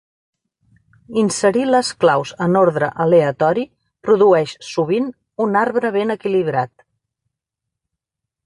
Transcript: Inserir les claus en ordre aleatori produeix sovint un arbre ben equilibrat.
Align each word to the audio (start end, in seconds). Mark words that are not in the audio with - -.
Inserir 1.23 1.65
les 1.75 1.91
claus 2.05 2.31
en 2.47 2.57
ordre 2.63 2.89
aleatori 3.05 3.67
produeix 4.09 4.57
sovint 4.71 5.13
un 5.49 5.61
arbre 5.65 5.95
ben 6.01 6.15
equilibrat. 6.19 6.87